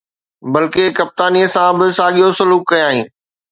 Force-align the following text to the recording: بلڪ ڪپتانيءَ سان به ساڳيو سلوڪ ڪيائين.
بلڪ 0.51 0.75
ڪپتانيءَ 0.97 1.51
سان 1.53 1.71
به 1.77 1.85
ساڳيو 1.97 2.27
سلوڪ 2.37 2.61
ڪيائين. 2.69 3.05